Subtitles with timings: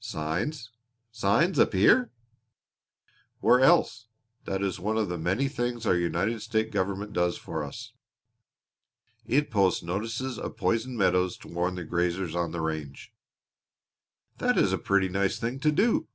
[0.00, 0.70] "Signs!
[1.10, 2.10] Signs up here!"
[3.40, 4.08] "Where else?
[4.44, 7.94] That is one of the many things our United States government does for us.
[9.24, 13.14] It posts notices of poisoned meadows to warn the grazers on the range."
[14.36, 16.06] "That is a pretty nice thing to do!"